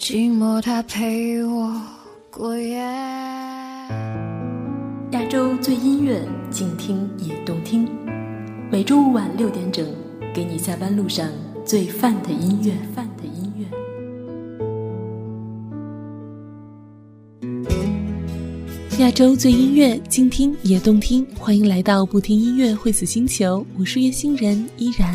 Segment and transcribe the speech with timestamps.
[0.00, 1.78] 寂寞，它陪我
[2.30, 2.78] 过夜。
[5.10, 7.86] 亚洲最音乐，静听也动听。
[8.70, 9.86] 每周五晚六点整，
[10.34, 11.28] 给你下班路上
[11.66, 12.72] 最范的音乐。
[12.94, 13.66] 范的音乐。
[19.00, 21.26] 亚洲最音乐，静听也动听。
[21.38, 25.14] 欢迎来到不听音乐会死星球，我是月星人依然。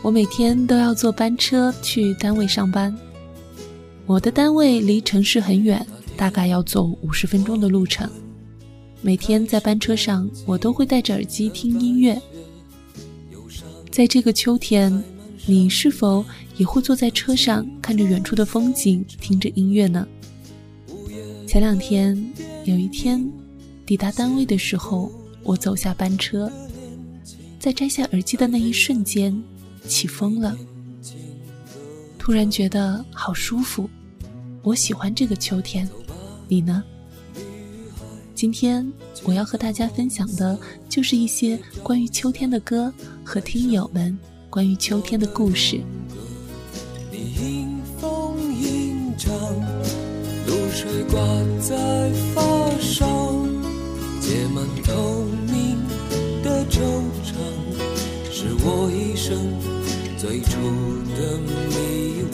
[0.00, 2.96] 我每天都要坐班车去单位上班。
[4.06, 8.08] 我的单位离城市很远，大概要走五十分钟的路程。
[9.00, 12.20] 每天在班车上，我都会戴着耳机听音乐。
[13.90, 15.02] 在这个秋天，
[15.46, 16.22] 你是否
[16.58, 20.06] 也会坐在车上，看着远处的风景，听着音乐呢？
[21.46, 22.14] 前两天，
[22.64, 23.26] 有一天
[23.86, 25.10] 抵达单位的时候，
[25.42, 26.52] 我走下班车，
[27.58, 29.42] 在摘下耳机的那一瞬间，
[29.88, 30.54] 起风了。
[32.18, 33.88] 突然觉得好舒服，
[34.64, 35.86] 我喜欢这个秋天，
[36.48, 36.82] 你呢？
[38.34, 38.90] 今天
[39.22, 42.90] 我要和大家分享的就是一些关于秋天的歌
[43.22, 45.82] 和听友们关于秋天的故事。
[47.12, 49.34] 你迎风吟唱，
[50.46, 51.20] 露水挂
[51.60, 52.42] 在发
[52.80, 53.46] 梢，
[54.18, 55.76] 结满透明
[56.42, 56.80] 的惆
[57.22, 57.34] 怅，
[58.32, 59.36] 是我一生。
[60.16, 60.56] 最初
[61.14, 61.36] 的
[61.68, 62.33] 迷惘。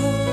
[0.00, 0.27] love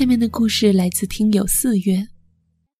[0.00, 2.08] 下面的故事来自听友四月，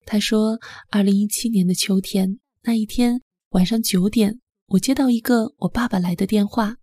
[0.07, 0.59] 他说
[0.89, 3.21] ：“二零一七年的秋天那一天
[3.51, 6.79] 晚上九点，我接到一个我爸爸来的电话，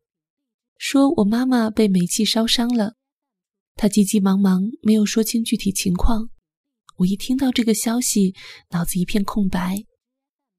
[0.78, 2.94] 说我妈妈被煤气烧伤了。
[3.74, 6.30] 他急急忙忙，没有说清具体情况。
[6.98, 8.36] 我一听到这个消息，
[8.70, 9.86] 脑子一片空白，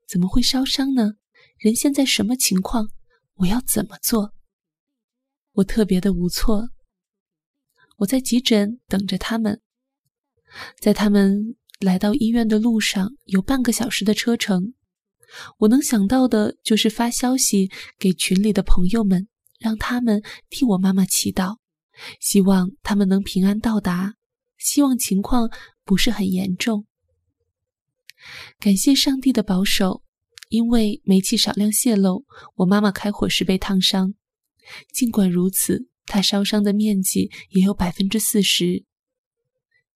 [0.08, 1.12] 怎么会烧伤呢？
[1.56, 2.88] 人现在什么情况？
[3.36, 4.34] 我要怎么做？
[5.52, 6.70] 我特别的无措。
[7.98, 9.60] 我在急诊等着他们。”
[10.81, 14.75] 在他们来到医院的路上，有半个小时的车程。
[15.59, 19.29] 我能想到的就是发消息给群里的朋友们，
[19.59, 21.59] 让他们替我妈妈祈祷，
[22.21, 24.15] 希望他们能平安到达，
[24.56, 25.50] 希望情况
[25.85, 26.87] 不是很严重。
[28.59, 30.03] 感谢上帝的保守，
[30.49, 32.25] 因为煤气少量泄漏，
[32.56, 34.15] 我妈妈开火时被烫伤。
[34.93, 38.85] 尽管如此，她烧伤的面积也有百分之四十。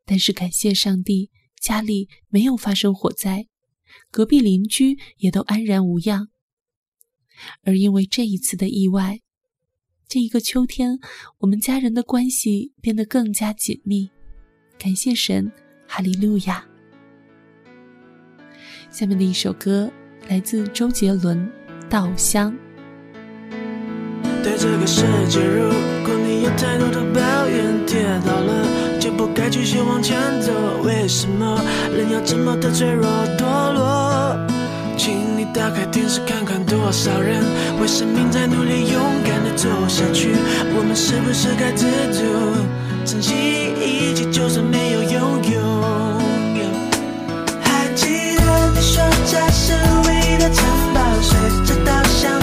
[0.04, 3.46] 但是感谢上帝，家里没有发生火灾，
[4.10, 6.28] 隔壁邻居也都安然无恙。
[7.62, 9.20] 而因为这一次的意外，
[10.06, 10.98] 这一个秋天，
[11.38, 14.10] 我们家人的关系变得更加紧密。
[14.78, 15.50] 感谢神，
[15.86, 16.66] 哈利路亚。
[18.90, 19.90] 下面的一首歌
[20.28, 21.38] 来自周杰伦，
[21.88, 22.52] 《稻香》。
[24.42, 25.70] 对这个世界，如
[26.04, 28.71] 果你有太多的抱怨，跌倒了
[29.16, 30.52] 不该继续往前走。
[30.84, 31.60] 为什么
[31.96, 33.06] 人要这么的脆弱
[33.38, 34.36] 堕落？
[34.96, 37.42] 请你打开电视看看，多少人
[37.80, 40.30] 为生命在努力，勇敢的走下去。
[40.76, 42.22] 我们是不是该知足，
[43.04, 43.34] 珍惜
[43.80, 45.60] 一切，就算没有拥有？
[47.62, 49.72] 还记得你说家是
[50.06, 50.62] 唯一的城
[50.94, 51.30] 堡，随
[51.66, 52.38] 着稻香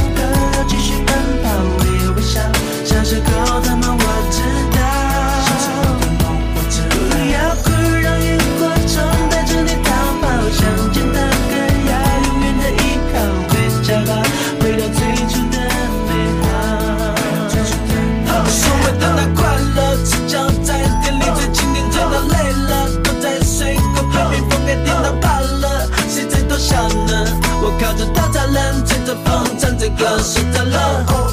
[29.98, 30.20] 风，
[30.54, 31.29] 唱着歌，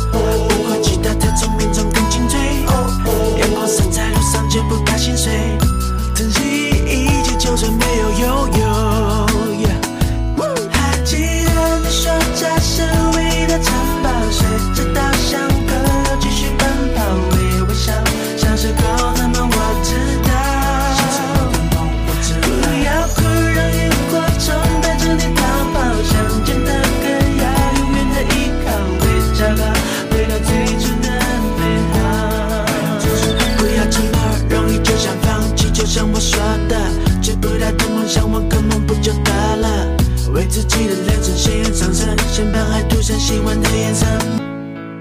[40.77, 44.05] 为自己的人生鲜艳上升，先把爱涂上喜欢的颜色。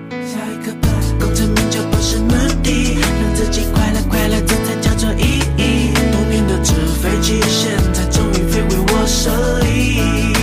[0.09, 0.87] 下一个吧，
[1.19, 2.31] 功成名就不是目
[2.63, 5.93] 的，让自己快乐快乐，这才叫做意义。
[6.13, 9.31] 童年的纸飞机，现在终于飞回我手
[9.65, 10.33] 里。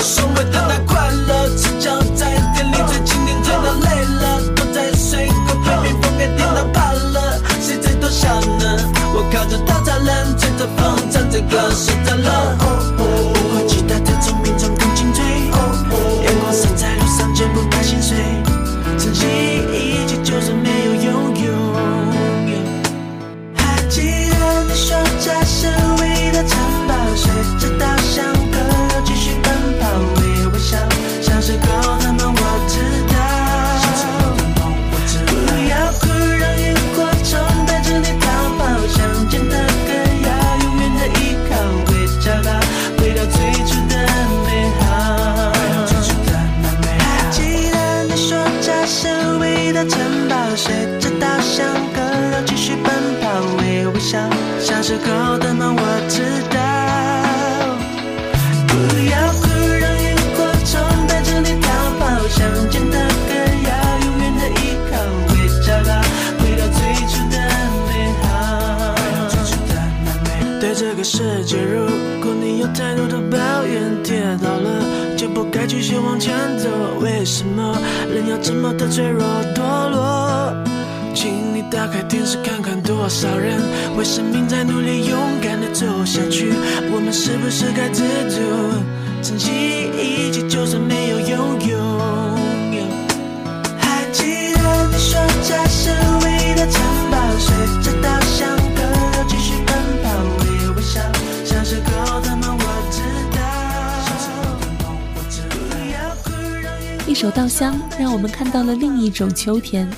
[0.00, 8.78] 所谓的那快乐，赤脚在店里最经典，真的累了，躲在水沟旁边，风给电到怕了，谁在偷笑呢？
[9.14, 12.71] 我靠着稻草人，吹着风，唱着歌，睡着了。
[55.02, 56.56] 小时候的梦我知道。
[58.68, 58.72] 不
[59.10, 59.42] 要哭，
[59.80, 60.70] 让萤火虫
[61.08, 61.66] 带着你逃
[61.98, 62.38] 跑，乡
[62.70, 63.34] 间的歌
[63.66, 63.70] 谣，
[64.04, 64.92] 永远的依靠，
[65.28, 65.30] 回
[65.60, 65.90] 家吧，
[66.38, 67.36] 回到最初的
[67.88, 67.90] 美
[68.22, 68.24] 好。
[70.60, 71.86] 对这个世界，如
[72.22, 76.68] 果你有太多的抱怨，跌倒了就不该继续往前走。
[77.00, 77.76] 为什么
[78.08, 80.61] 人要这么的脆弱堕落？
[81.22, 83.62] 请你打开电视看看，多少人
[83.96, 86.52] 为生命在努力，勇敢的走下去。
[86.90, 88.40] 我们是不是该知足，
[89.22, 89.52] 珍惜
[89.96, 91.38] 一切，就算没有拥
[91.70, 91.78] 有？
[93.78, 95.14] 还记得你说
[95.46, 95.90] 家是
[96.24, 98.82] 唯一的城堡，随着稻香河
[99.14, 100.10] 流继续奔跑，
[100.42, 100.98] 微微笑，
[101.44, 102.98] 小时候的梦我知
[103.30, 103.38] 道。
[105.54, 109.88] 不要哭，让萤火一首《稻香》让我们看到了另一种秋天。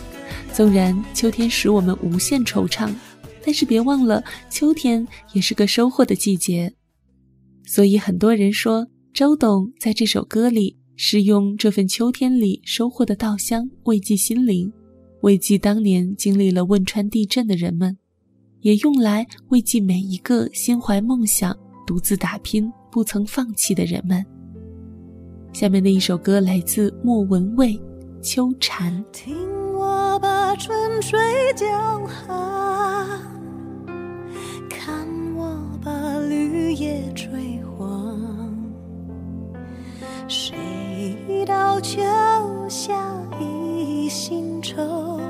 [0.55, 2.89] 纵然秋天使我们无限惆怅，
[3.45, 6.73] 但是别忘了，秋天也是个收获的季节。
[7.67, 14.73] 所以很多人说，周董在这首歌里是用这份秋天里收获的稻香慰藉心灵，
[15.23, 17.99] 慰藉当年经历了汶川地震的人们，
[18.61, 21.53] 也用来慰藉每一个心怀梦想、
[21.85, 24.25] 独自打拼、不曾放弃的人们。
[25.53, 27.73] 下面的一首歌来自莫文蔚，
[28.23, 29.05] 《秋蝉》。
[30.15, 31.19] 我把春水
[31.57, 31.67] 浇
[32.07, 33.21] 寒，
[34.71, 35.05] 看
[35.35, 35.91] 我把
[36.29, 38.17] 绿叶吹黄。
[40.29, 42.01] 谁道秋
[42.69, 42.95] 下
[43.41, 45.21] 一心愁？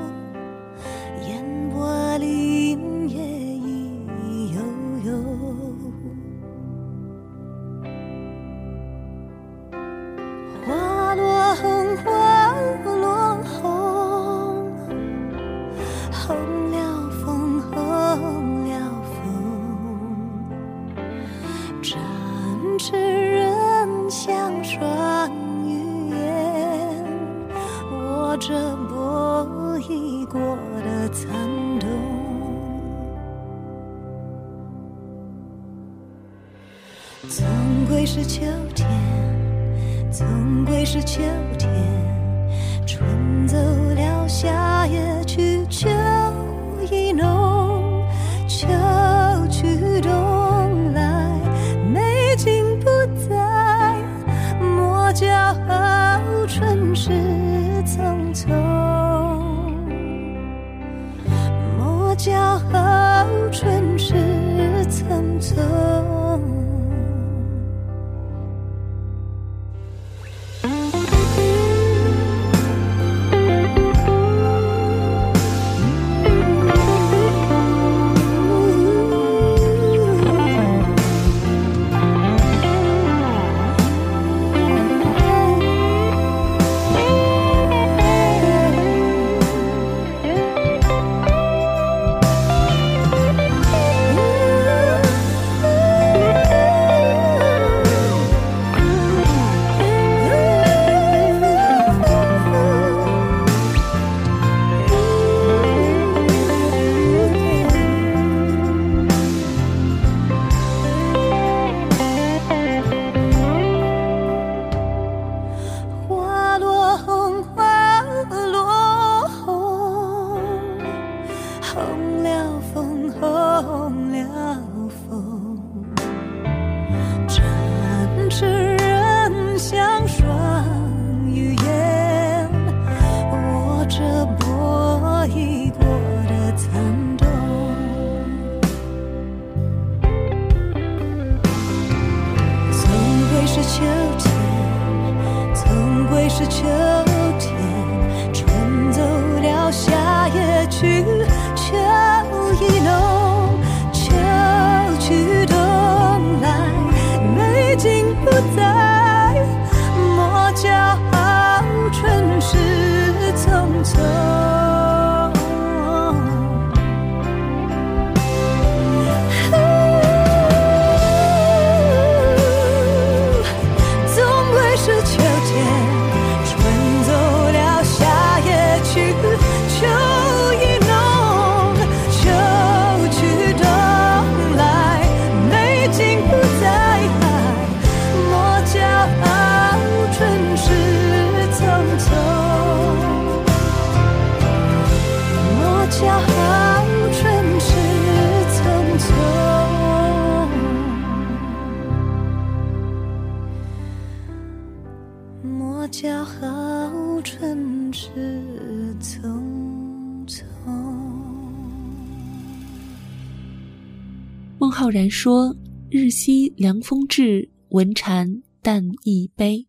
[214.95, 215.57] 然说
[215.91, 219.67] ：“日夕凉风至，闻蝉但一悲。”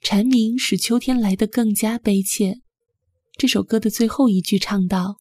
[0.00, 2.60] 蝉鸣使秋天来得更加悲切。
[3.36, 5.16] 这首歌的最后一句唱道：“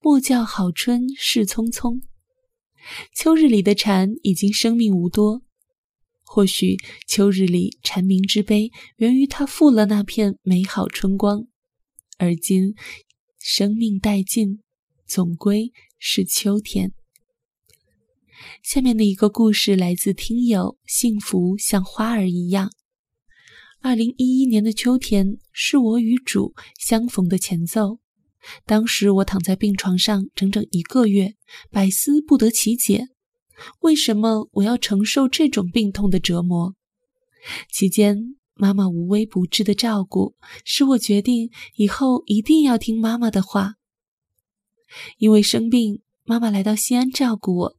[0.00, 2.00] 莫教好春事匆匆。”
[3.12, 5.42] 秋日里的蝉已经生命无多，
[6.22, 6.76] 或许
[7.08, 11.48] 秋日里蝉鸣之悲源于它负了那片美好春光，
[12.18, 12.76] 而今
[13.40, 14.60] 生命殆尽，
[15.08, 16.92] 总归是秋天。
[18.62, 22.70] 下面的一个故事来自听友幸福像花儿一样。
[23.80, 27.98] 二零一一年的秋天是我与主相逢的前奏。
[28.64, 31.34] 当时我躺在病床上整整一个月，
[31.70, 33.06] 百思不得其解，
[33.80, 36.74] 为什么我要承受这种病痛的折磨？
[37.72, 40.34] 期间，妈妈无微不至的照顾，
[40.64, 43.74] 使我决定以后一定要听妈妈的话。
[45.18, 47.76] 因为生病，妈妈来到西安照顾我。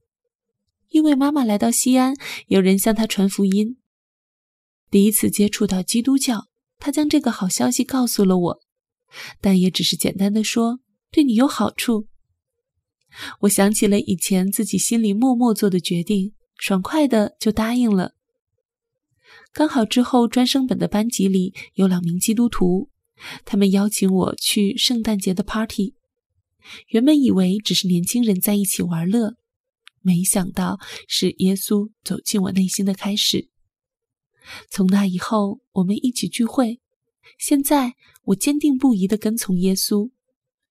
[0.93, 2.13] 因为妈妈来到西安，
[2.45, 3.77] 有人向她传福音。
[4.91, 8.59] 第一次接触到基督教，她将这个好消息告诉了我。
[9.41, 10.79] 但也只是简单的说
[11.11, 12.07] 对你有好处。
[13.41, 18.13] 我想起了以前自己心里默默做的决定，爽快的就答应了。
[19.51, 22.91] 刚好之后专升本的班级里有两名基督徒，
[23.45, 25.95] 他们邀请我去圣诞节的 party。
[26.89, 29.37] 原本以为只是年轻人在一起玩乐，
[30.03, 33.49] 没想到是耶稣走进我内心的开始。
[34.69, 36.79] 从那以后，我们一起聚会。
[37.39, 37.93] 现在
[38.25, 40.11] 我坚定不移地跟从耶稣。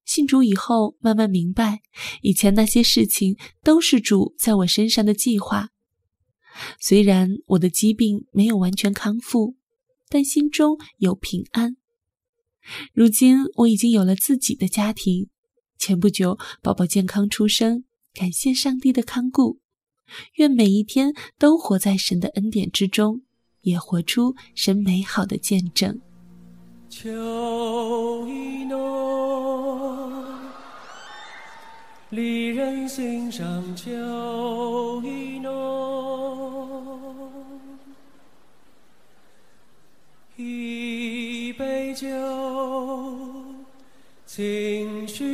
[0.05, 1.81] 信主以后，慢慢明白，
[2.21, 5.71] 以前那些事情都是主在我身上的计划。
[6.79, 9.57] 虽然我的疾病没有完全康复，
[10.09, 11.77] 但心中有平安。
[12.93, 15.29] 如今我已经有了自己的家庭，
[15.79, 17.85] 前不久宝宝健康出生，
[18.15, 19.59] 感谢上帝的看顾。
[20.35, 23.23] 愿每一天都活在神的恩典之中，
[23.63, 26.01] 也活出神美好的见证。
[26.91, 27.09] 秋
[28.29, 30.13] 意浓，
[32.11, 33.91] 离人心上秋
[35.03, 35.63] 意浓。
[40.37, 42.09] 一杯酒，
[44.27, 45.25] 情绪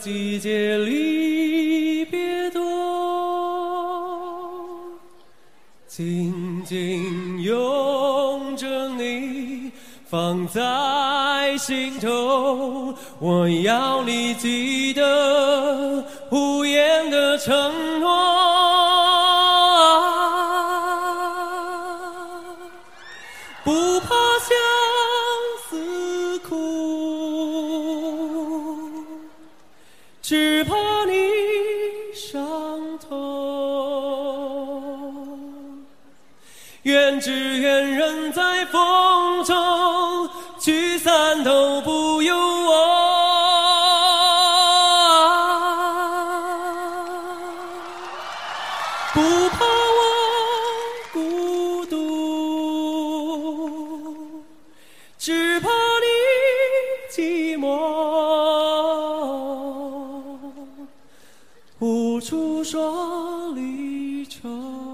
[0.00, 2.60] 季节离别多，
[5.86, 9.70] 紧紧拥着你
[10.08, 18.59] 放在心头，我要你记得无言的承诺。
[63.48, 64.89] 离愁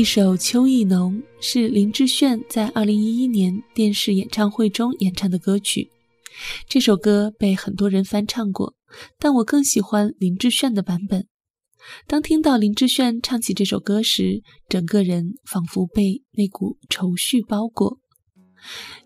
[0.00, 5.90] 一首《秋意浓》是林志炫在二零一一年电视演唱会中演唱的歌曲。
[6.66, 8.74] 这首歌被很多人翻唱过，
[9.18, 11.26] 但我更喜欢林志炫的版本。
[12.06, 17.98] 当听到林志炫唱起这首歌时，整个人仿佛被那股愁绪包裹。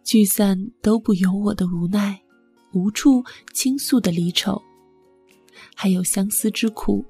[0.04, 2.22] 聚散都不由我的无奈，
[2.72, 4.62] 无处倾诉的离愁，
[5.74, 7.04] 还有相思之苦，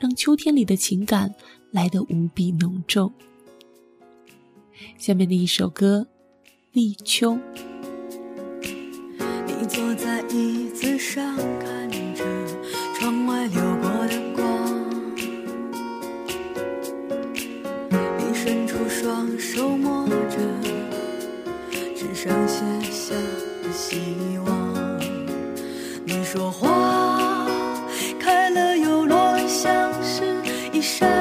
[0.00, 1.32] 让秋天里的情感
[1.70, 3.14] 来得无比浓重。
[4.96, 6.06] 下面的一首歌
[6.72, 7.32] 《立秋》。
[9.46, 12.24] 你坐在椅子上，看着
[12.94, 14.44] 窗外流过的光。
[17.90, 20.36] 你伸出双手摸着
[21.94, 23.14] 纸上写下
[23.62, 25.00] 的希望。
[26.04, 27.46] 你说花
[28.18, 30.22] 开了又落，像是
[30.72, 31.17] 一扇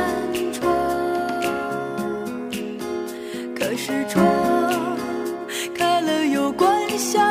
[4.08, 4.98] 窗
[5.76, 7.27] 开了又关，上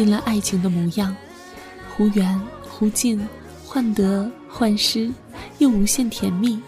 [0.00, 1.14] 尽了爱情的模样，
[1.94, 3.20] 忽远忽近，
[3.66, 5.12] 患得患失，
[5.58, 6.58] 又无限甜蜜。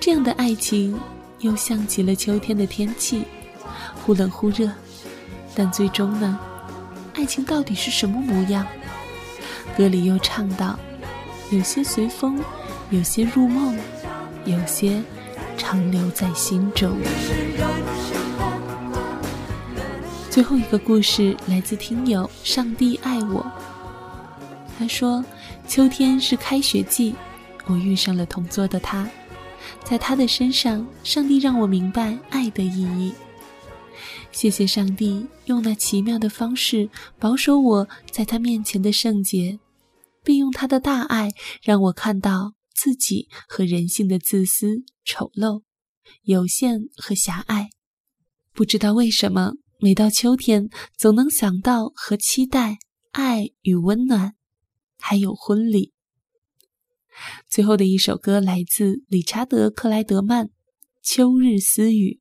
[0.00, 0.98] 这样的爱情，
[1.38, 3.22] 又像极了秋天的天气，
[4.04, 4.68] 忽冷忽热。
[5.54, 6.36] 但最终呢，
[7.14, 8.66] 爱情到底是什么模样？
[9.76, 10.76] 歌里又唱到
[11.52, 12.42] ：“有些随风，
[12.90, 13.78] 有些入梦，
[14.46, 15.00] 有些
[15.56, 16.96] 长留在心中。
[20.38, 23.44] 最后一个故事来自听友“上帝爱我”。
[24.78, 25.24] 他说
[25.66, 27.12] ：“秋天是开学季，
[27.66, 29.10] 我遇上了同桌的他，
[29.82, 33.12] 在他的身上，上帝让我明白爱的意义。
[34.30, 39.58] 谢谢上帝，用那奇妙的方式保守我在他面前的圣洁，
[40.22, 41.32] 并用他的大爱
[41.64, 45.62] 让我看到自己和人性的自私、丑陋、
[46.22, 47.70] 有限和狭隘。
[48.54, 52.78] 不知道为什么。”每到秋天，总能想到和期待
[53.12, 54.34] 爱与温暖，
[54.98, 55.92] 还有婚礼。
[57.48, 60.46] 最后的一首歌来自理查德·克莱德曼，
[61.00, 62.18] 《秋日私语》。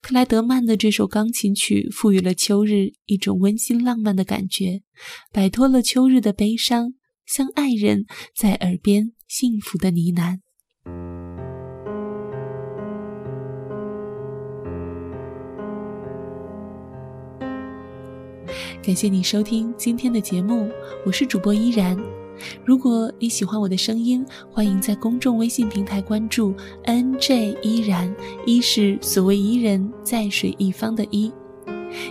[0.00, 4.82] 克莱德曼的这首钢琴曲赋予了秋日一种温馨浪漫的感觉，
[5.32, 6.94] 摆脱了秋日的悲伤，
[7.26, 8.06] 像爱人
[8.36, 10.38] 在耳边幸福的呢喃。
[18.86, 20.70] 感谢你收听今天的节目，
[21.04, 21.98] 我是主播依然。
[22.64, 28.14] 如果你喜欢我的声音，欢迎在公众微信平台关注 NJ 依然，
[28.46, 31.32] 一是所谓伊人，在水一方的伊，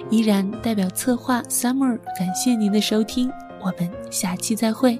[0.10, 5.00] 依然代表策划 Summer，感谢您的收听，我们下期再会。